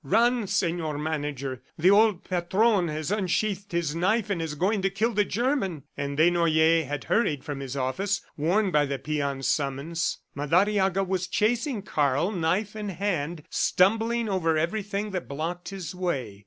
"Run, 0.03 0.47
Senor 0.47 0.97
Manager, 0.97 1.61
the 1.77 1.91
old 1.91 2.23
Patron 2.23 2.87
has 2.87 3.11
unsheathed 3.11 3.71
his 3.71 3.93
knife 3.93 4.31
and 4.31 4.41
is 4.41 4.55
going 4.55 4.81
to 4.81 4.89
kill 4.89 5.13
the 5.13 5.23
German!" 5.23 5.83
And 5.95 6.17
Desnoyers 6.17 6.87
had 6.87 7.03
hurried 7.03 7.43
from 7.43 7.59
his 7.59 7.77
office, 7.77 8.19
warned 8.35 8.71
by 8.71 8.87
the 8.87 8.97
peon's 8.97 9.45
summons. 9.45 10.17
Madariaga 10.33 11.03
was 11.03 11.27
chasing 11.27 11.83
Karl, 11.83 12.31
knife 12.31 12.75
in 12.75 12.89
hand, 12.89 13.43
stumbling 13.51 14.27
over 14.27 14.57
everything 14.57 15.11
that 15.11 15.27
blocked 15.27 15.69
his 15.69 15.93
way. 15.93 16.39